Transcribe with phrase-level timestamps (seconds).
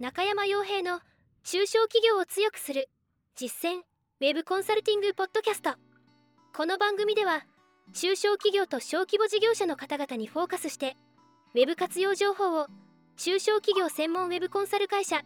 [0.00, 1.00] 中山洋平の
[1.42, 2.88] 中小企業を強くする
[3.34, 3.78] 実践
[4.20, 5.70] ウェブコンサルティングポッドキャスト。
[6.56, 7.44] この番組では
[7.94, 10.96] 中小企業と小規模事業者の方々にフォーカスして
[11.56, 12.68] ウェブ活用情報を
[13.16, 15.22] 中小企業専門ウェブコンサル会社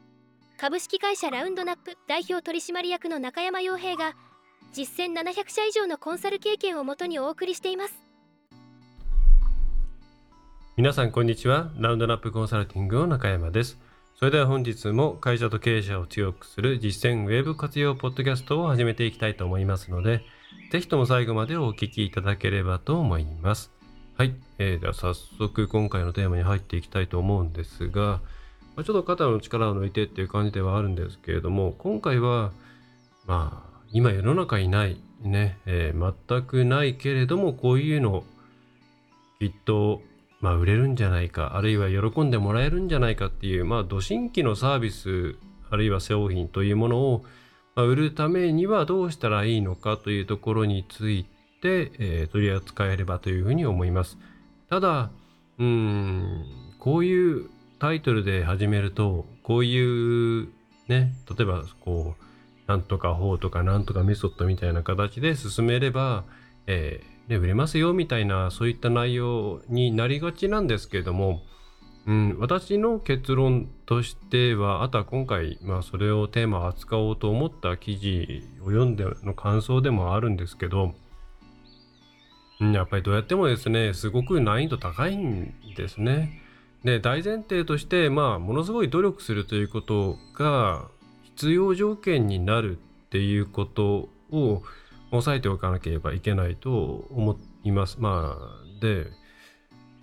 [0.59, 4.14] 株式会社ラウンドナップ代表取締役の中山洋平が
[4.73, 7.95] 実践700社以上のコンサル経験をもとにお送りしています。
[10.79, 11.70] 皆さんこんにちは。
[11.77, 13.92] ラウンドナップコンサルティングの中山です。
[14.23, 20.22] それでは本日も会社と経営者を強くする実践ウェブ活用ポッドキャストを始めていきたいと思いますので、
[20.71, 23.72] ぜひとも最後までお聞きいただければと思います。
[24.16, 28.21] はい、えー、では早速今回のテーマに入っていきたいと思うんですが、
[28.77, 32.52] まあ、ちょっと肩の力を抜いてっていう感じではあるんですけれども、今回は、
[33.27, 38.22] まあ、今世の中にない、ね、えー、全くないけれども、こういうの、
[39.41, 40.00] きっと
[40.42, 45.37] まあ、売れるんじゃないか、あるいは喜んでもらえるんじゃないかっていう、まあ、ど新規のサービス、
[45.70, 47.25] あるいは商品というものを、
[47.77, 51.25] まあ、売るためにはどうしたらいいのかというところについ
[51.62, 54.19] て、えー、取り扱えればというふうに思います。
[54.69, 55.11] ただ、
[55.61, 56.44] うん、
[56.81, 60.48] こういうタイトルで始めると、こういう
[60.88, 62.22] ね、例えばこう、
[62.66, 66.25] なんとか法とかなんとかメソッドみたいな形で進めれば、
[66.66, 71.42] えーね、売れますよみたいなそういった内容になりがちなんですけれども、
[72.06, 80.95] うん、私の結論としてはあとは今回、まあ、それをテーマ扱おうと思った記事を読んでの感想でもあるんですけど、
[82.61, 86.41] うん、やっぱりどうやってもですねすごく難易度高いんですね。
[86.84, 90.89] で大前提としてまあものすごい努力するということが
[91.23, 94.62] 必要条件になるっていうことを
[95.12, 97.98] 押さえておかなければいけないと思います。
[98.00, 99.06] まあ、で、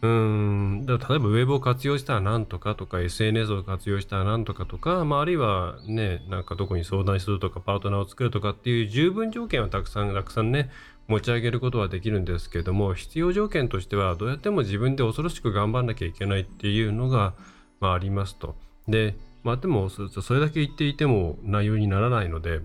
[0.02, 10.70] うん、だ例えばウェブを活用したらなんとかとか SNS を活用したらなんとかとか、まあ、あるいはね、なんかどこに相談するとかパートナーを作るとかっていう十分条件はたくさんたくさんね、
[11.08, 17.34] 持ち上げることはできるんですけども、必要条件としてはどうやっても自分で恐ろしく頑張んなきゃいけないっていうのが、
[17.82, 18.56] まあ、ありますと。
[18.88, 22.62] で、まあでもそれだけ言っていても内容にならないので、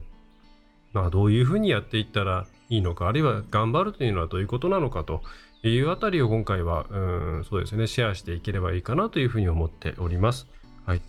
[0.94, 5.22] まあ、どういうふうにやっていったらいいのか、あるいは頑張るというのはどういうことなのかと
[5.62, 6.98] いうあたりを今回は、う
[7.40, 10.46] ん、そうですね、シェアしていければいいかなというふうに思っております。
[10.86, 11.02] はい。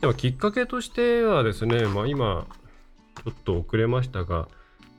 [0.00, 2.46] では、きっかけとしてはですね、まあ、今、
[3.24, 4.48] ちょっと遅れましたが、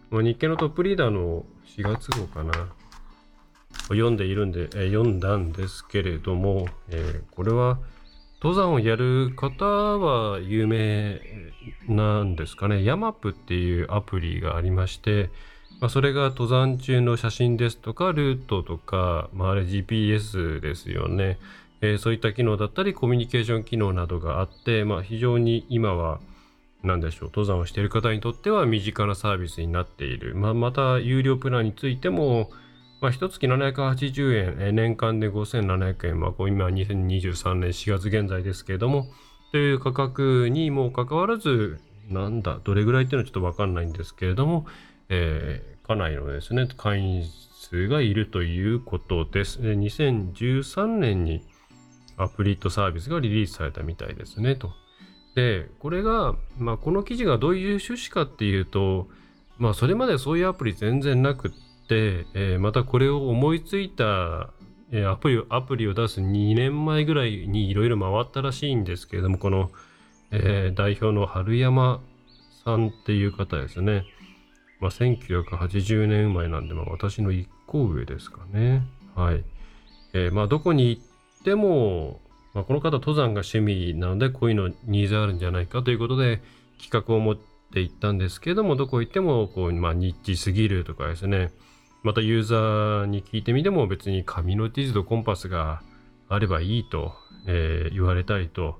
[0.09, 1.45] まあ、日経のトップリーダーの
[1.77, 2.51] 4月号かな、
[3.89, 7.79] 読んでいるんで、え読んだんですけれども、えー、これは、
[8.41, 11.21] 登山をやる方は有名
[11.87, 12.83] なんですかね。
[12.83, 15.29] ヤマップっていうアプリがありまして、
[15.79, 21.37] まあ、それが登山中の写真ですとか、ルートとか、まあ、あれ GPS ですよね。
[21.81, 26.19] えー、そういった機能だったり、コミュニケーション機能などがあって、まあ、非常に今は、
[26.83, 30.35] 何でしょう、登山をしている方にとっては身近なサービスになっている。
[30.35, 32.49] まあ、また、有料プランについても、
[33.01, 39.07] まあ、1月780円、年間で5700円、まあ、今2023年4月現在ですけれども、
[39.51, 41.79] という価格にもかかわらず、
[42.09, 44.67] なんだ、どれぐらいっていうのはちょっとわかんないんですけれども、
[45.09, 49.59] えー、かなりのですね、会員数がいるということです。
[49.59, 51.43] 2013年に
[52.17, 54.73] アプリットサービスがリリースされたみたいですね、と。
[55.33, 59.07] で、これが、まあ、この記事がどういう趣旨かっていうと、
[59.57, 64.51] まあ、それまでそういうアプリ全然なくって、、えー、またこれを思いついた、
[64.91, 69.71] えー、アプリアプリを出す2年前ぐらいにいろいろ回ったらしいんですけれども、この、
[70.31, 72.01] えー、代表の春山
[72.63, 74.05] さんっていう方ですね。
[74.79, 78.83] まあ、1980年生まれなんで、まあ、私の1個上ですかね。
[79.15, 79.43] はい。
[80.13, 82.19] えー、まあ、どこに行っても、
[82.53, 86.41] まあ、この方登山が趣味なので、こういうのニーズあるんじゃないかということで、
[86.81, 91.51] 企画を持って行ったんですけども、どこ行っても、こう、まあ、ニッチすぎるとかですね、
[92.03, 95.81] またユーザーに聞いてみても別に紙の地図とコンパスが
[96.29, 97.13] あればいいと、
[97.47, 98.79] えー、言われたりと、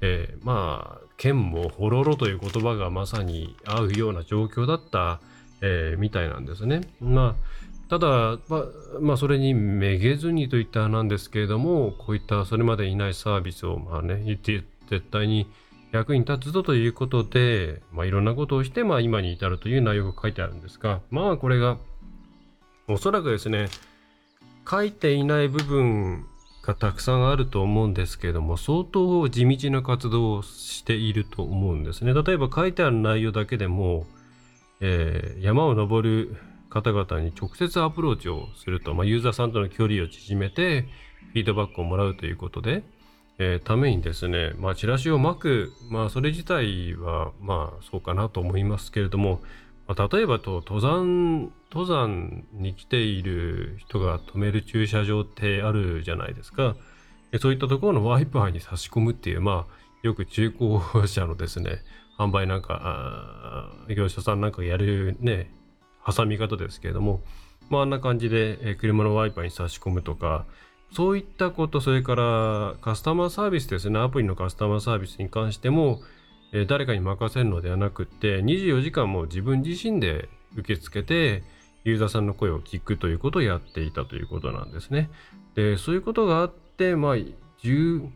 [0.00, 5.20] えー、まあ剣もほろろという言葉がまさに合うような状況だった、
[5.60, 6.80] えー、みたいなんですね。
[7.00, 7.62] まあ
[7.92, 8.64] ただ、まあ、
[9.02, 15.46] まあ、それにめげずにといったなんですけれども、こういったそれまでいないサービスを、まあね、言って絶対に
[15.90, 21.76] 役に立つぞということで、まあ、いろんなことをして、まあ、今に至るという内容が書いてあるんですが、まあ、これが
[22.92, 23.68] おそらくですね、
[24.68, 26.26] 書いていない部分
[26.62, 32.14] がたくさんあると思うんですけれども、相当地道な活動をしていると思うんですね。
[32.14, 34.06] 例えば書いてある内容だけでも、
[34.80, 36.36] えー、山を登る
[36.70, 40.82] 方々に直接アプローチをすると、まあ、ユーザーさんとの距離を縮めて、
[41.32, 42.82] フィードバックをもらうということで、
[43.38, 49.40] えー、ためにですね、まあ、チラシを巻く、まあ、それ自体は、まあ、そうかなと思いますけれども、
[49.96, 56.76] まあ、例えばと、登山、登山に来ている人が止める駐車場ってあるじゃないですか。
[57.40, 61.82] そういったところのワイパーに差し込むっていう、まあ、よく中古車のですね、
[62.18, 65.50] 販売なんか、業者さんなんかやるね、
[66.06, 67.22] 挟み方ですけれども、
[67.70, 70.46] まあ、あんな感じで、車のワイパーに差し込むとか、
[70.92, 76.00] そういったこと、それからカスタマーサービスですね、アプリのカスタマーサービスに関しても、
[76.52, 81.42] え誰かに任せるのではなくって、24時間も自分自身で受け付けて、
[81.84, 85.10] ユーザーさんの声を聞くということをやっていたということなんですね。
[85.54, 88.10] で、そういうことがあって、まあ、12、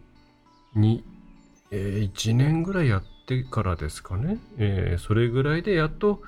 [1.70, 6.22] えー、1年ぐらいやってからですかね、えー、それぐらいでやっと、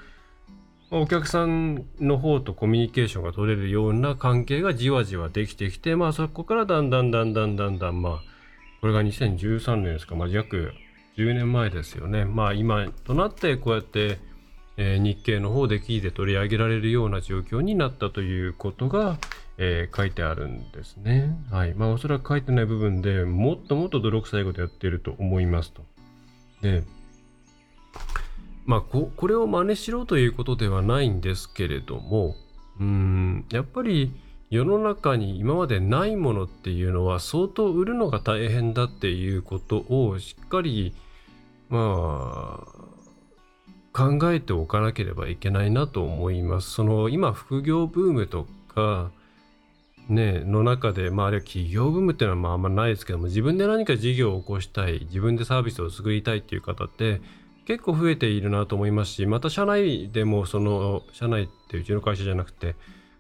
[0.90, 8.20] お客さんの方とコミュニケーションが取れるような関係がじわじわできてきて、まあそこからだんだんだんだんだんだん、まあ、
[8.80, 10.28] これが2013年ですか、まあ
[11.18, 12.24] 10年前ですよね。
[12.24, 14.18] まあ今となってこうやって、
[14.76, 19.18] えー、日経の方で記事で取り上げられるような状況になったということが、
[19.58, 21.36] えー、書いてあるんですね。
[21.50, 21.74] はい。
[21.74, 25.82] まあおそらく書いてない部分でもっともっと泥臭いことやってると思いますと。
[26.62, 26.84] で、
[28.64, 32.36] まあこ、これを真似しろということではないんですけれども、
[32.78, 34.14] うん、やっぱり
[34.50, 40.94] 世の中に今までないものっていうのは相当売るのが大変だっていうことをしっかり、
[41.68, 42.78] まあ、
[43.92, 46.70] 考えておかなければいけないなと思います。
[46.70, 49.10] その今副業ブームとか、
[50.08, 57.20] ね、の中で、まあ、あれは企業ブームっていうのはまああんまないですけども自分で何か事業を起こしたい自分でサービスを作りたいっていう方って
[57.68, 62.76] 結構増えているなと思いますし、また社内でもその、社内ってうちの会社じゃなくて、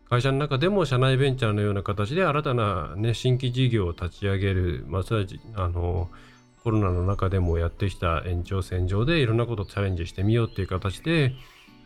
[0.08, 6.08] 会社の中でも社内ベンチャーのような形で新たな、ね、新規事業を立ち上げる、まあ、それはあの
[6.68, 11.32] コロナの中でもやってきた延長線上でいろんなことをチャレンジしてみようっていう形で、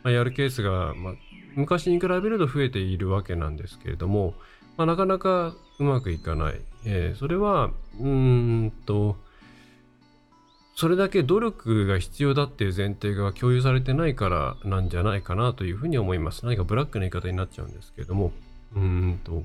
[0.03, 1.15] まあ、やるケースが、まあ、
[1.55, 4.35] 昔に比べると増えているわけなんですけれども、
[4.77, 6.61] まあ、なかなかうまくいかない。
[6.85, 7.71] えー、それは、
[8.01, 9.15] うーんと、
[10.75, 16.45] それだけ努力が必要だっていう前提が共有されてないからなんじゃないかなというふうに思います。
[16.45, 18.33] 何かブラックな言い方になっちゃうんですけれども。
[18.75, 19.45] うんと。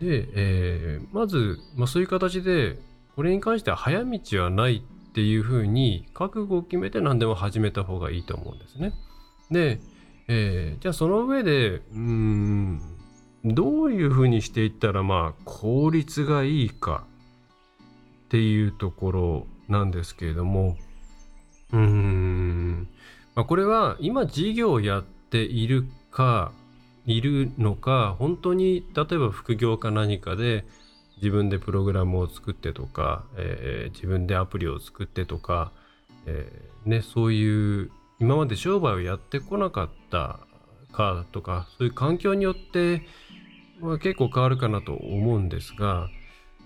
[0.00, 2.78] で、えー、まず、まあ、そういう形で、
[3.20, 8.94] これに関しては早道はないっていうふうに覚悟を決めて何でも始めた方がいいと思うんですね。
[9.50, 9.78] で、
[10.26, 12.80] えー、じゃあその上で、うーん、
[13.44, 17.04] どういうふうにしていったらまあ効率がいいか
[18.24, 20.78] っていうところなんですけれども、
[21.74, 22.88] うーん、
[23.34, 26.52] まあ、これは今事業をやっているか、
[27.04, 30.64] いるのか、本当に例えば副業か何かで
[31.22, 35.72] 自分でプログラムを作ってとか、えー、自分でアプリを作ってとか、
[36.26, 40.40] えー、ね、そういう今まで商売をやってこなかった
[40.92, 43.02] かとか、そういう環境によって、
[43.80, 46.08] まあ、結構変わるかなと思うんですが、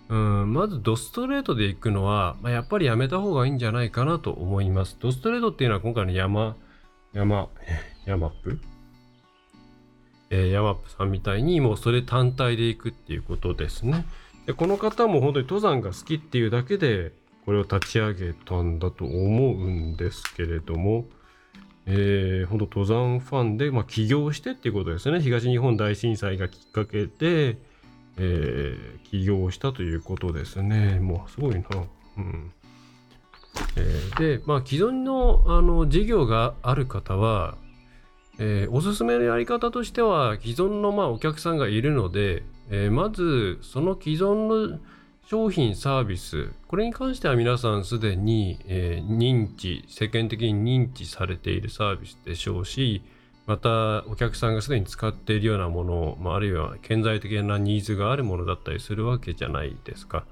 [0.09, 4.97] うん、まずドストレートで行くのは、まあ、やっぱりやめた方がいいんじゃないかなと思います。
[5.01, 6.57] ドストレートっていうのは今回の山、
[7.13, 7.49] 山、
[8.05, 8.61] 山ップ？
[10.31, 14.05] えー、ヤマップさんみたいにもうそれ単体で行くっていうことですね。
[14.47, 17.13] でこの方も本当に登山が好きっていうだけで
[17.45, 21.05] これを立ち上げたんだと思うんですけれども、
[21.87, 25.21] えー、本当登山ファンで、まあ、起業してっていうことですね。
[25.21, 27.59] 東日本大震災がきっかけで、
[28.17, 30.99] えー、起業したということですね。
[31.01, 31.65] もうすごいな。
[32.17, 32.53] うん
[33.77, 37.57] えー、で、まあ、既存のあの事業がある方は、
[38.39, 44.79] えー、おすすめのやり方としては、既存のまあお客さんがいるので、えー、まずその既存の
[45.27, 53.03] 商品サービスこれに関しては皆さんすでに、えー、認知世間的に認知されているサービスでしょうし
[53.47, 60.25] またお客さんがすでに使っているようなもの、まあ、あるいは顕在的なニーズがあるものだったりするわけじゃないですか。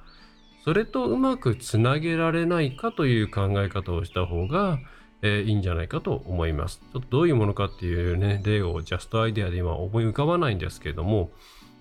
[0.64, 4.78] それとうまくつなげられないかという考え方をした方が、
[5.20, 6.80] え、いいんじゃないかと思います。
[6.92, 11.30] ちょっとどういうものかっていうね、例をジャストアイデアで今思い浮かばないんですけれども、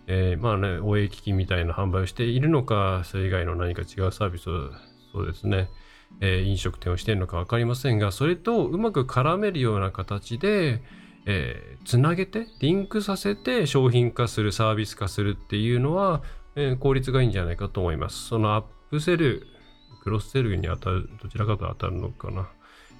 [0.07, 4.71] えー、まあね、応援機器みたいな販売をしているのか、それ以外の何か違うサービスを、
[5.13, 5.69] そうですね、
[6.19, 10.81] えー、飲食店をしているのか分かりませんが、それとうまく絡めるような形で、
[11.25, 16.23] えー、つなげて、リンクさせて商品化する、サービス化するっていうのは、
[16.55, 18.27] えー、効率がいいんじゃないかと思います。
[18.27, 19.45] そのアップセル、
[20.03, 22.49] クロスセルに当たる、どちらかと当たるのかな。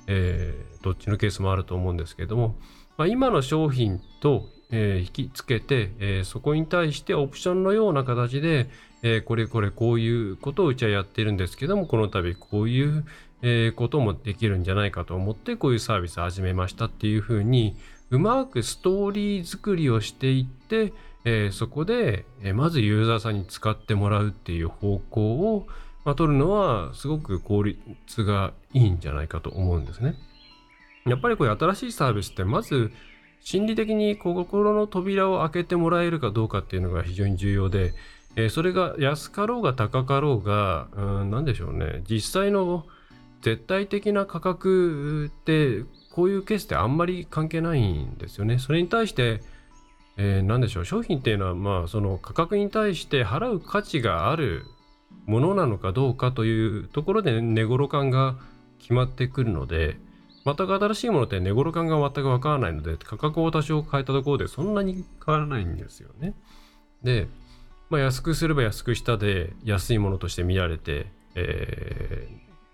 [0.08, 2.56] えー、どっちのケースもあると思うんですけれども、
[2.98, 8.70] まあ、今の商品と、えー、引きつけて、えー、そこに対してオプションのような形で、
[9.04, 13.06] えーこれこれこういうことをうちはやってるんですけどもこの度こういう、
[13.42, 17.76] えーこともできるんじゃないかと思ってこういうサービスを始めましたっていうふうに
[18.10, 20.94] うまくストーリー作りをしていって、
[21.26, 25.68] えーそこで、えーまずユーザーさんに使ってもらうっていう方向を、
[26.06, 27.80] まあ、取るのはすごく効率
[28.24, 30.16] がいいんじゃないかと思うんですね。
[31.06, 32.92] やっぱりこういう新しいサービスってまず
[33.44, 37.94] 心理的に心の扉を開けてもらえるかどうかっていうのが非常に重要で、
[38.36, 42.86] えーそれが安かろうが高かろうが、うん、なんでしょうね、実際の
[43.42, 45.84] 絶対的な価格って、
[46.14, 48.60] こういうケースってあんまり関係ないんですよね。
[48.60, 49.42] それに対して、
[50.18, 54.66] えーなんでしょう、商品っていうのは、まあ、その価格に対して払う価値がある
[55.26, 58.38] ものなのかどうかというところで値頃感が
[58.80, 59.98] 決まってくるので、
[60.44, 66.34] 全く新しいものって値頃感が全くわからないので、価格を多少変えたところでそんなに変わらないんですよね。
[67.04, 67.28] で、
[67.90, 72.28] まあ、安くすれば安くしたで安いものとして見られて、え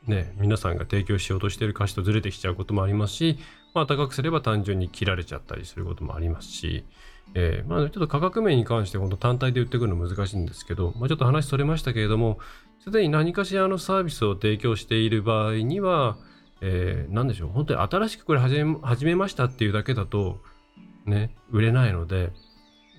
[0.08, 3.40] ーね、皆さんが提供しようとしている価値とずれてきちゃうこともありますし、
[3.74, 6.86] まあ、高くすれば単純に切られちゃったりすることもありますし、
[7.34, 12.40] えーまあ、ちょっと価格面に関して本当単体で売ってくるの難しいんですけど、まあ、ちょっと話それましたけれども
[12.80, 16.18] すでに何かしらのサービスを提供している場合には、
[16.62, 20.40] えー、何でしょう本当に新しくこれ始め始めましたっていうだけだと
[21.06, 22.32] ね売れないので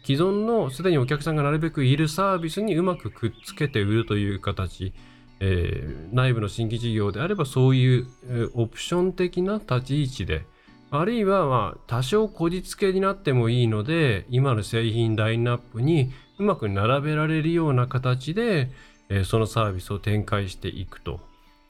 [0.05, 4.93] 既存のすでにお客さんがなるべくいるサービスにうまくくっつけて売るという形、
[5.41, 10.47] えー内部の新規事業であればそういう、えーオプション的な立ち位置で
[10.91, 18.71] あるいはまあ多少こじつけになってもいいので今の製品ラインナップにうまく並べられるような形で、
[19.11, 21.21] えーそのサービスを展開していくと。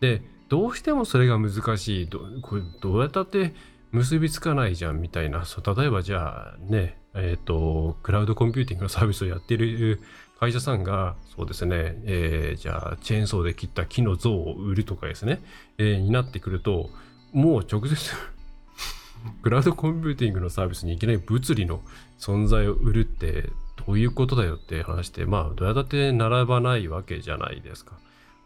[0.00, 3.54] でどうしてもそれが難しいどこれどうやったって
[3.92, 10.00] 結びつかないじゃんみたいなそう例えばじゃあねえっ、とクラウドコンピューティングのサービスをやっている
[10.38, 15.40] 会社さんがそうですね、えーじゃあチェーンソーで切った木の像を売るとかですね、
[15.78, 16.90] えーになってくると
[17.32, 17.96] もう直接
[19.42, 21.82] クラウドコンピューティングのサービスにいきなり物理の
[22.18, 23.50] 存在を売るって
[23.86, 27.98] どういうことだよって話してまあどうやったって並ばないわけじゃないですか。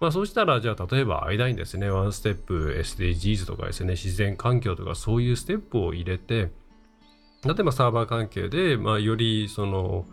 [0.03, 6.51] まあそうしたらじゃあ例えば間にですねワンステップ SDGs とかですね自然環境とかそういうステップを入れて
[7.45, 10.07] 例えばサーバー関係で、まあ、よりその、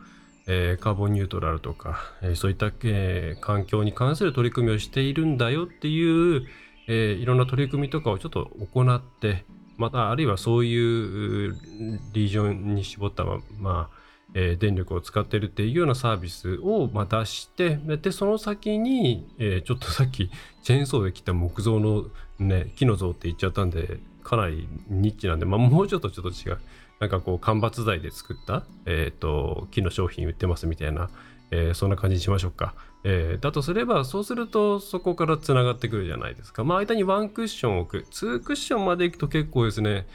[0.46, 6.48] えーカーボンニュートラルとか、えーそういった、えー環境に関する取り組みをしているんだよっていう、
[6.88, 9.44] えいろんな取り組みとかをちょっと行って
[9.78, 11.56] またあるいはそういう
[12.14, 13.99] リージョンに絞ったままあ
[14.34, 20.30] えー電力を使ってるっていうようなサービスを、ま、出してでその先に、えーちょっとさっき
[20.64, 22.06] チェーンソーで切った木造の、
[22.40, 26.60] ね、木の像って言っちゃったんでかなりニッチなんで、まあ、もうちょっとちょっと違う。
[27.00, 31.10] なんかこう間伐材で作った、えー、と木の商品売ってますみたいな、
[31.50, 36.64] えーそんな感じにしましょうか、えーだとすればそうするとそこからつながってくるじゃないですか。
[36.66, 38.06] まあ間にワンクッションを置く。
[38.12, 40.08] 2クッションまでいくと結構ですね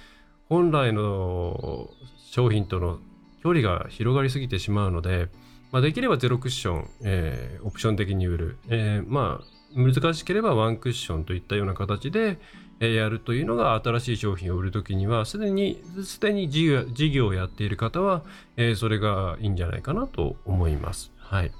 [0.51, 2.99] 本来の商品との
[3.45, 5.29] 距離が広がりすぎてしまうので、
[5.71, 12.39] まあ、できればゼロクッション、えーオプション的に売る、えーまあ難しければワンクッションといったような形で、
[12.79, 18.23] えやるというのが新しい商品を売るときにはすでにすでに事業をやっている方は、
[18.57, 21.13] えそれがいいんじゃないかなと思います。
[21.19, 21.51] はい。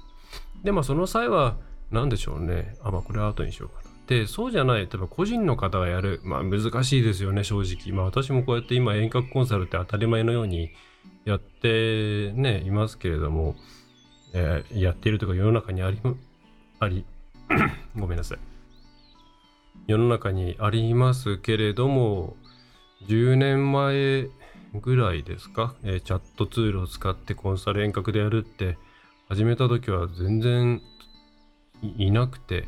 [0.63, 1.57] でまあその際は
[1.91, 3.91] 何でしょうねあまあこれは後にしようかな。
[4.07, 7.93] でそうじゃない例えば個人の方がやるまあ難しいですよね正直。
[7.93, 10.71] まあ私もこうやって今遠隔コンサルって当たり前のように
[11.25, 13.55] やってねいますけれども、
[14.33, 15.99] えーやっているとか世の中にあり
[16.79, 17.05] あり
[17.97, 18.39] ごめんなさい。
[19.87, 22.35] 世の中にありますけれども
[23.07, 24.29] 10年前
[24.81, 28.77] ぐらいですか、えーチャットツールを使ってコンサル遠隔でやるって
[29.29, 30.81] 始めた時は全然
[31.97, 32.67] いなくて。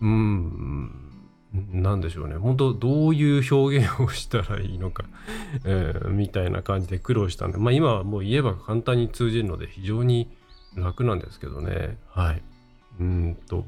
[0.00, 1.11] うん。
[1.54, 2.36] なんでしょうね。
[2.36, 5.04] 本当どういう表現をしたらいいのか、
[5.64, 10.28] えーみたいな感じで苦労したんでまあ今はもう言えば簡単に通じるので非常に
[10.74, 11.98] 楽なんですけどね。
[12.08, 12.42] はい。
[13.00, 13.66] うんと。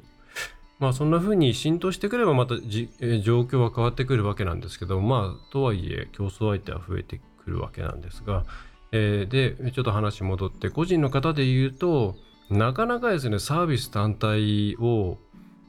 [0.80, 8.44] まあそんな風に浸透してくればまたじ、えー状況は変わってくるわけなんですけどまあとはいえ競争相手は増えてくるわけなんですが、
[8.92, 12.16] えーでちょっと話戻って個人の方で言うと
[12.50, 15.18] なかなかですねサービス単体を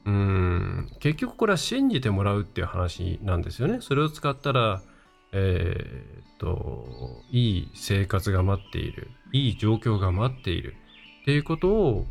[0.06, 0.88] うん。
[1.00, 3.78] 結局これは信じてもらうっていう話なんですよね。
[3.80, 4.80] それを使ったら
[5.32, 9.10] えーっといい生活が待っている。
[9.32, 10.74] いい状況が待っている。
[11.22, 12.06] っていうことを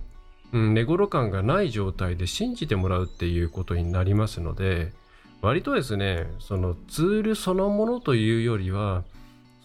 [0.54, 4.94] うん、寝頃感がない状態で信じてもらうっていうことになりますので
[5.42, 9.04] 割とですねそのツールそのものというよりは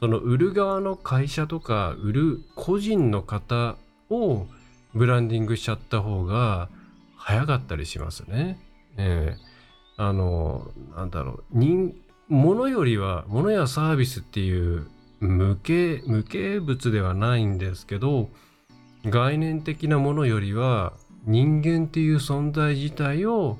[0.00, 3.76] その売る側の会社とか売る個人の方
[4.08, 4.46] を、
[4.94, 6.70] ブランディングしちゃった方が
[7.20, 8.58] 早かったりしますね。
[8.96, 11.94] えー、あのなんだろう人
[12.28, 14.88] 物よりは物やサービスっていう
[15.20, 18.28] 無形無形物ではないんですけど
[19.04, 20.94] 概念的なものよりは
[21.26, 23.58] 人間っていう存在自体を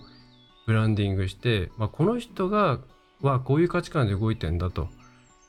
[0.67, 2.81] ブランディングして、まあ、この人が
[3.21, 4.89] はこういう価値観で動いてんだと。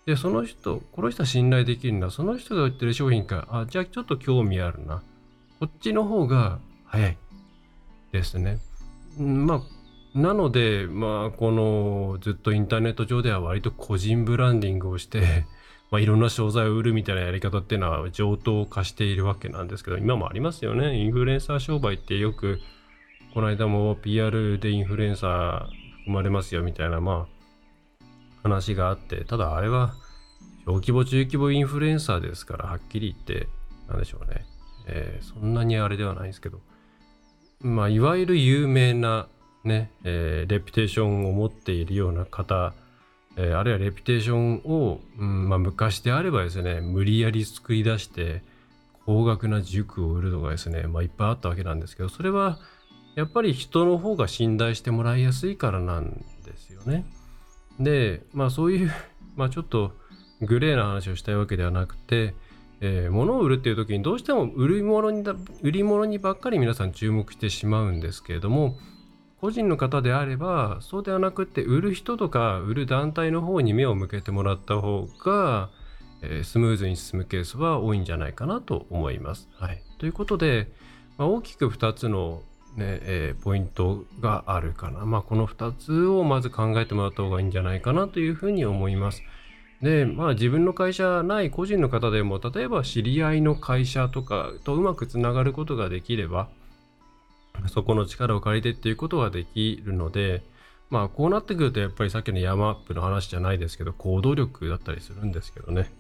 [0.06, 2.10] で、その人、この人は信頼できるんだ。
[2.10, 5.04] その人が売ってる商品か、あ、じゃあちょっと興味あるな。
[5.60, 7.18] こっちの方が早い
[8.12, 8.60] ですね。
[9.18, 9.62] まあ、
[10.18, 15.46] なので、まあ、このずっとインターネット上では割と個人ブランディングをして
[15.92, 20.98] まあ、いろんな商材を売るみたいなやり方っていうのは上等化しているわけなんですけど、今もありますよね。
[20.98, 22.62] インフルエンサー商売ってよく、
[23.34, 25.66] この間も PR でインフルエンサー
[26.00, 28.06] 含まれますよみたいな、まあ、
[28.44, 29.94] 話があって、ただあれは、
[30.66, 33.50] 小規模、中規模インフルエンサーですから、はっきり言って、
[33.90, 34.46] なんでしょうね。
[34.88, 36.62] えー、そんなにあれではないんですけど、
[37.62, 39.28] まあ、いわゆる有名な
[39.64, 42.74] ね、えー、レピュテーションを持っているような方
[43.38, 48.44] えー、あるいはレピュテーションを、うんまあ、昔であればですね無理やり作り出して
[49.06, 52.60] 高額な塾を売るとかですね、まあ、いっぱいあったわけなんですけどそれは
[53.16, 57.06] やっぱり人の方が信頼してもらいやすいからなんですよね。
[57.80, 58.92] でまあそういう、
[59.36, 59.94] まあ、ちょっと
[60.42, 62.34] グレーな話をしたいわけではなくて、
[62.82, 65.24] えー、物を売るっていう時にどうしても売り物に
[65.62, 68.76] 売り物にばっかり皆さん注目してしまうんですけれども
[69.40, 75.70] 個人の方であればそうではなくって売る人とか売る団体の方に目を向けてもらった方が、
[76.24, 79.48] えー、スムーズに進むケースは多いんじゃないかなと思います。
[79.58, 80.68] はい、ということで、
[81.18, 82.42] まあ、大きく2つの
[82.78, 85.06] ねえー、ポイントがあるかな。
[85.06, 89.24] まあこの2つをまず考えてもらった方がいいんじゃないかなというふうに思います。
[89.82, 96.50] で、まあ自分の会社ない個人の方でも、例えば知り合いの会社とかとうまくつながることができれば、
[97.68, 100.44] そこの力を借りてっていうことができるので、
[100.90, 105.92] まあこうなってくるとやっぱりさっきの山アップの話じゃないですけど、行動力だったりするんですけどね。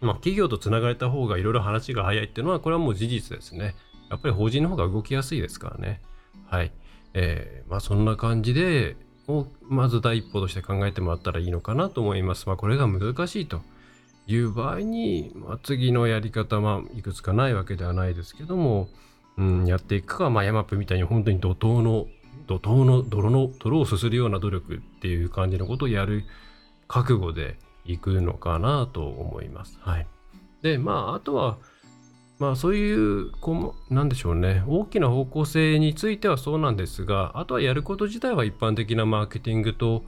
[0.00, 3.74] まあ企業とつながれた方がいろいろ話が早いっていうのは、これはもう事実ですね。
[4.10, 6.02] やっぱり法人の方が動きやすいですからね。
[6.46, 6.72] はい。
[7.14, 8.96] えー、まあそんな感じで、
[9.28, 12.46] をまず第一歩として考えてもらったらいいのかなと思います。
[12.46, 13.62] まあこれが難しいと
[14.26, 18.88] いう場合に、まあ、次のやり方、まあいくつかないわけではないですけども、
[19.36, 22.06] うん、やっていくか、まあ、ヤマップみたいに本当に怒涛の
[22.46, 26.24] 怒涛の泥の泥をすするような努力っていう感じのことをやる
[26.88, 29.78] 覚悟でいくのかなと思います。
[29.80, 30.06] はい。
[30.62, 31.58] で、まあ、あとは、
[32.38, 34.64] まあ、そういう、こう、なんでしょうね。
[34.66, 40.02] 大きな方向性についてはそうなんですが、あとはやること自体は一般的なマーケティングと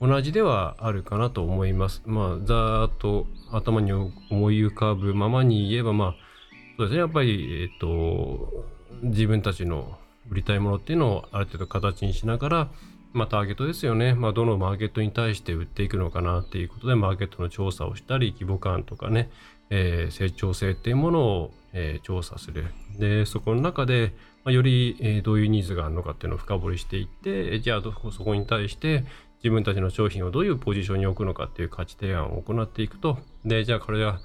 [0.00, 2.02] 同じではあるかなと思います。
[2.04, 4.12] まあ、ざーっと頭に思
[4.50, 6.14] い浮かぶままに言えば、まあ、
[6.76, 8.66] そうですね、やっぱり、えっ、と、
[9.02, 9.98] 自分たちの
[10.30, 12.68] 売りたいものっていうのをある程度形にしながら、
[13.12, 14.14] まあ、ターゲットですよね。
[14.14, 19.30] まあ、どのマーケットに対して売っていくのかなっていうことで、マーケットの調査をしたり、規模感とかね、
[19.74, 22.66] えー、成長性っていうものを、えー、調査する。
[22.98, 24.12] で、そこの中で、
[24.44, 27.90] まあ、より、えー、どういうニーズがあるのかっていうのを深掘りしていって、じゃあそ
[28.22, 29.04] こに対して
[29.42, 33.18] 自分たちの商品をどういうポジションに置くのかっていう価値提案を行っていくと。
[33.46, 34.20] で、じゃあこれは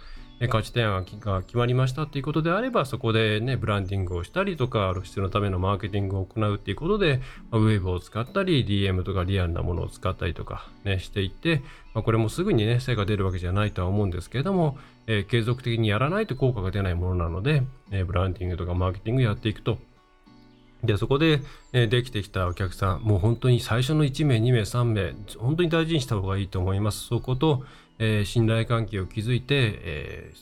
[0.47, 11.63] 価値提案が決まりましたっていうことであれば、そこでね、ブランディングをしたりとか、露出のためのマーケティングを行うっていうことで、まあ、ウェブを使ったり、DM とかリアルなものを使ったりとかね、していって、
[11.95, 19.79] まあ、これもすぐにね、成果出るわけじゃないとは思うんですけれども、えー、継続的にやらないと効果が出ないものなので、えー、ブランディングとかマーケティングやっていくと、
[20.83, 21.41] で、そこで、
[21.73, 27.07] え、できてきたお客さん、もう本当に最初の1名、2名、3名、本当に大事にした方がいいと思います。
[27.07, 27.63] そこと、
[27.99, 30.33] えー、信頼関係を築いて、え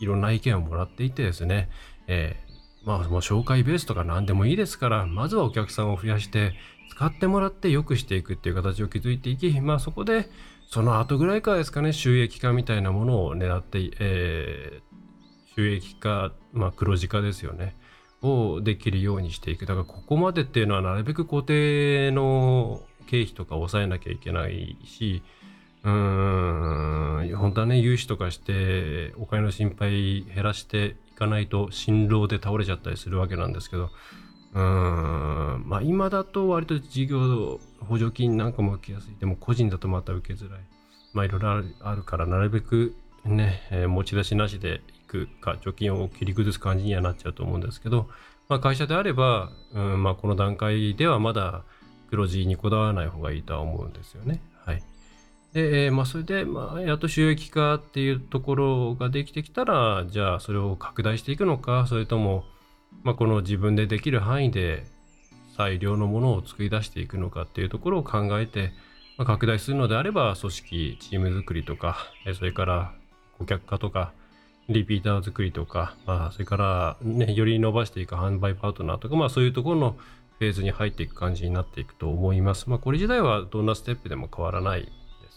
[0.00, 1.68] ー、いろんな意見をもらっていてですね、
[2.06, 6.54] えー、まあ、もう紹介ベースとか何でもいいですから、まずはお客さんを増やして、
[6.90, 10.28] 使ってもらって良くしていくっていう形を築いていき、まあそこで、
[10.68, 17.76] その後ぐらいからですかね、収益化みたいなものを狙って、えー、収益化、まあ黒字化ですよね。
[18.22, 19.66] をできるようにしていく。
[19.66, 25.22] だからここまでっていうのはなるべく固定の経費とか抑えなきゃいけないし、
[25.84, 33.90] うん、本当はね、融資とかして、お金の心配減らしていかないと、辛労で倒れちゃったりするわけなんですけど、
[34.54, 39.16] うん、まあ今だと割と事業補助金なんかも受けやすい。
[39.18, 40.60] でも個人だとまた受けづらい。
[41.14, 48.08] まあいろいろあるから、なるべくね、えー、持ち出しなしでいくか、貯金を切り崩す感じにはなっちゃうと思うんですけど、
[48.48, 51.64] まあ会社であれば、うんまあこの段階ではまだ
[52.10, 54.42] 黒字にこだわらない方がいいとは思うんですよね。
[55.54, 55.62] はい。
[55.62, 62.44] で、まあ、それで、まあ、やっと収益化っていうところができてきたら、じゃあ、それを拡大していくのか、それとも、
[63.02, 64.84] まあ、この自分でできる範囲で
[65.56, 68.72] 最良のものを作り出していくのかっていうところを考えて、
[69.18, 71.96] まあ、拡大するのであれば組織チーム作りとか
[72.38, 72.94] それから
[73.38, 74.12] 顧客化とか
[74.68, 79.96] リピーター作りとか、まあ、それから、ね、より伸ばしていく販売パートナーとか、まあ、そういうところの
[80.38, 82.70] フェーズに入っていく感じになっていくと思います。
[82.70, 84.90] まあ、これ自体はどんなステップでも変わらない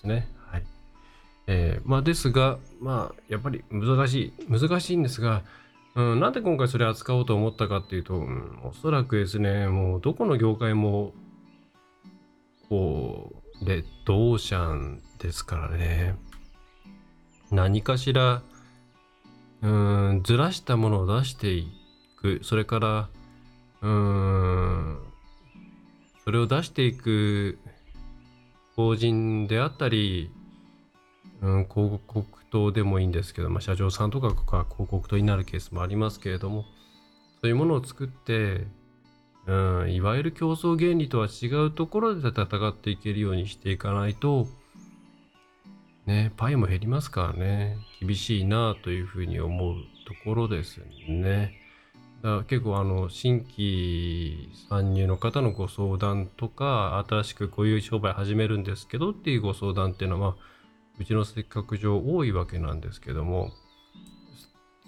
[0.06, 0.28] ね。
[0.48, 0.64] はい
[1.48, 5.44] えーまあ、ですが、まあ、やっぱり難しい、難しいんですが、
[5.96, 11.14] うん、なんで今回それ扱おうと思ったかっていうと、うん、おそらくですね、もうどこの業界も、
[12.68, 16.16] こう、レッドオーシャンですからね。
[17.52, 18.42] 何かしら、
[19.62, 21.72] うん、ずらしたものを出してい
[22.18, 22.40] く。
[22.44, 23.10] それから、
[23.82, 24.98] うん、
[26.26, 27.58] それを出していく
[28.76, 30.32] 法人であったり、
[31.42, 36.66] うん、広告塔でもいいんですけど、まあ、社長さんとかが広告塔になるケースもありますけれども
[37.42, 38.66] そういうものを作って、
[39.46, 44.48] うん、いわゆる競争原理とは違うところで戦っていけるようにしていかないと
[46.06, 49.76] ねパイも減りますからね厳しいなというふうに思う
[50.08, 51.65] ところですね。
[52.26, 60.56] だ結構あの新規参入の方のご相談とか新しくこういう商売始めるんですけどっていうご相談っていうのは、まあ
[60.98, 63.52] うちのせっかく上多いわけなんですけども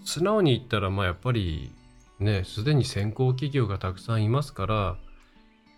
[0.06, 1.72] 素直に言ったらまあやっぱり
[2.20, 4.98] ねすでに先行企業がたくさんいますから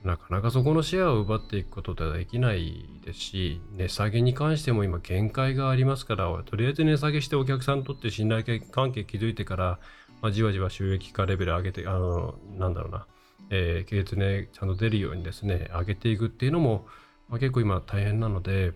[0.04, 9.80] なかなかそこのシェアを奪っていくことではできないですし値下げに関しても今限界がありますからとりあえず値下げしてお客さんにとって信頼関係築いてから、
[10.22, 13.08] まあ、じわじわ収益化レベル上げてあのなんだろうな、
[13.50, 16.86] えー、経営ねちゃんと出るようにですね上げていくっていうのも、
[17.28, 18.74] まあ、結構今大変なので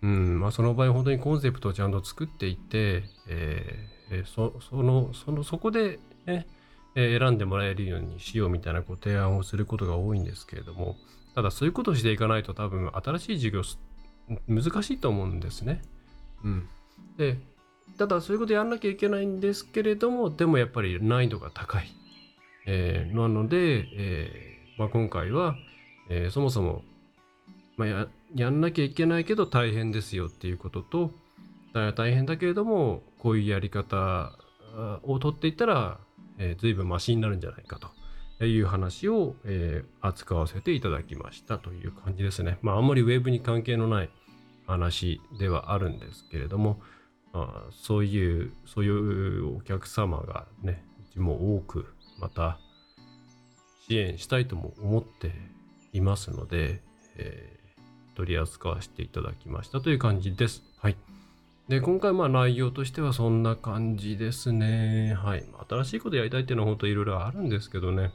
[0.00, 6.46] うんまあ、その場合本当にコンセプトをちゃんと作っていって、えー、そそのそのそこで、ね、
[6.98, 10.96] 選んでもらえるようにしようみたいなご提案をすることが多いんですけれども
[11.34, 13.62] ただそういうことをしていかないと多分新しい事業
[14.46, 15.80] 難しいと思うんですね。
[16.44, 16.68] うん、
[17.16, 17.38] で
[17.96, 21.88] ただそういうことやらなきゃいけないんですけれどもでもやっぱり難易度が高い。
[22.66, 25.56] えー、なので、えーまあ、今回は、
[26.10, 26.82] えー、そもそも
[27.78, 31.12] まあ、ややんなきゃいけないけど大変ですよっていうことと
[31.72, 34.32] 大変だけれどもこういうやり方
[35.04, 35.98] を取っていったら、
[36.38, 37.78] えー、随分マシになるんじゃないか
[38.38, 42.58] という話を、えー、扱わせていただきましたという感じですね。
[42.62, 44.10] まああんまりウェブに関係のない
[44.66, 46.80] 話ではあるんですけれども、
[47.32, 51.86] まあ、そういうそういうお客様がねうちも多く
[52.18, 52.58] また
[53.88, 55.32] 支援したいとも思って
[55.92, 56.82] いますので、
[57.16, 57.58] えー
[58.18, 60.64] 取り扱わせていただきましたという感じです。
[61.68, 65.14] で、今回まあ内容としてはそんな感じですね。
[65.14, 65.44] はい。
[65.68, 68.10] 新しいことやりたいっていうのは本当いろいろあるんですけどね。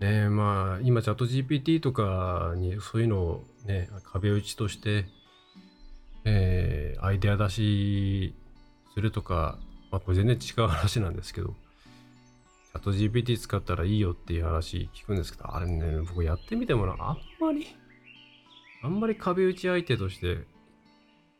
[0.00, 5.04] ねまあ今チャット GPT とかにそういうのをね、壁打ちとして、
[6.24, 8.34] えー、アイデア出し
[8.94, 9.58] するとか、
[9.90, 17.66] まあこれ全然違う話なんですけど、チャット GPT 使ったらいいよっていう話聞くんですけど、あれね、僕やってみてもな、あんまり
[18.82, 20.55] あんまり壁打ち相手として、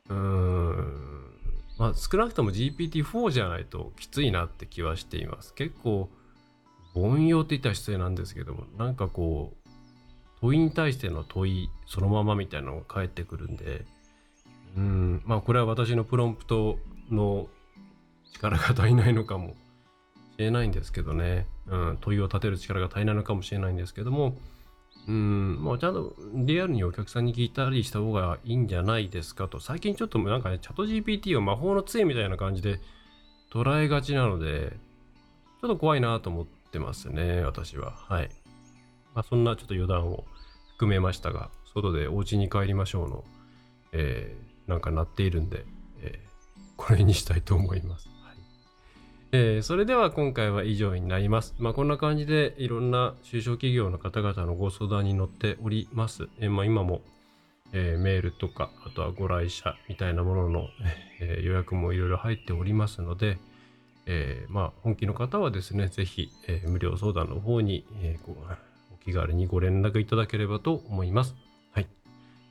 [0.09, 1.31] うーん、
[1.79, 5.55] まあ少なくとも GPT-4 じゃないときついなって気はしています。
[5.55, 6.09] 結構、
[6.95, 9.69] 凡庸って言ったら失礼なんですけども、なんかこう、
[10.41, 13.85] 問いに対しての問いそのままみたいなのが返ってくるんで、
[14.77, 16.79] うん、まあこれは私のプロンプト
[17.11, 17.49] の
[18.33, 19.57] 力が足りないのかも
[20.37, 24.37] しれないんですけどね、うん、問いを立てる力が足りないのかもしれないんですけども、
[25.09, 29.61] うん、まあ、ちゃんとリアルにお客さんに聞いたりした方がいいんじゃないですかと。
[29.61, 32.81] 最近ちょっとなんかね、チャット GPT を魔法の杖みたいな感じで
[33.53, 34.73] 捉えがちなので、
[35.61, 37.93] ちょっと怖いなと思ってますね、私は。
[37.93, 38.31] はい。
[39.15, 40.25] まあ、そんなちょっと余談を
[40.73, 43.25] 含めましたが、外でお家に帰りましょうの、
[43.93, 45.65] えー、なんか鳴っているんで、
[46.03, 48.16] えー、これにしたいと思います。
[49.39, 51.55] えー、それでは今回は以上になります。
[51.59, 56.31] まあ、こんな感じでいろんな中小企業の方々のご相談に乗っております。
[56.39, 57.03] えー、まあ、今も、
[57.75, 60.69] えー、メールとか、あとはご来社みたいなものの、
[61.21, 63.37] え予約もいろいろ入っておりますので、
[64.07, 71.46] えまあ、本気の方はですね、ぜひ、え無料相談の方に、えお気軽にご連絡いただければと思います。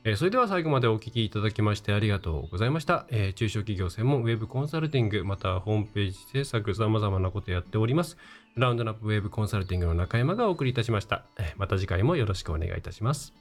[0.08, 3.08] えー、それでは最後までお聞きいただきましてありがとうございました。
[3.10, 8.16] えー、中小企業専門ウェブコンサルティング、またはホームページ制作、様々なことやっております。
[8.54, 11.24] ラウンドナップウェブコンサルティングの中山がお送りいたしました。
[11.40, 13.32] えー、また次回もよろしくお願いいたします。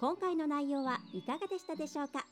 [0.00, 2.24] 今回の内容はいかがでしたでしょうか？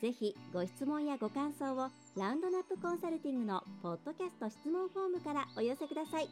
[0.00, 6.28] ぜひご質問やご感想をラウンドナップコンサルティングのポッドキャスト質問フォームからお寄せください。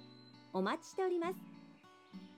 [0.52, 1.53] お待ちしております。